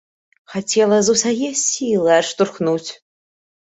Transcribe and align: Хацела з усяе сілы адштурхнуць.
Хацела 0.53 0.97
з 1.09 1.13
усяе 1.17 1.49
сілы 1.65 2.11
адштурхнуць. 2.21 2.91